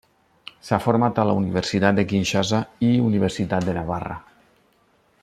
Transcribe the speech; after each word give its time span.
S'ha 0.69 0.79
format 0.85 1.19
a 1.23 1.25
la 1.31 1.35
Universitat 1.41 1.99
de 2.01 2.07
Kinshasa 2.13 2.63
i 2.87 2.91
Universitat 3.11 3.69
de 3.69 3.77
Navarra. 3.81 4.21